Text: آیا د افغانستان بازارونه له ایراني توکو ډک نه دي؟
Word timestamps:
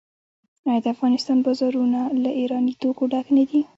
آیا 0.67 0.79
د 0.83 0.85
افغانستان 0.95 1.37
بازارونه 1.45 1.99
له 2.23 2.31
ایراني 2.39 2.73
توکو 2.81 3.03
ډک 3.11 3.27
نه 3.37 3.43
دي؟ 3.49 3.61